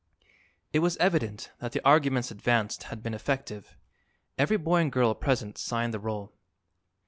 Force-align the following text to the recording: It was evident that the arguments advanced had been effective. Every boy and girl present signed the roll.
It 0.73 0.79
was 0.79 0.97
evident 0.97 1.51
that 1.59 1.73
the 1.73 1.85
arguments 1.85 2.31
advanced 2.31 2.85
had 2.85 3.03
been 3.03 3.13
effective. 3.13 3.77
Every 4.35 4.57
boy 4.57 4.77
and 4.81 4.91
girl 4.91 5.13
present 5.13 5.59
signed 5.59 5.93
the 5.93 5.99
roll. 5.99 6.33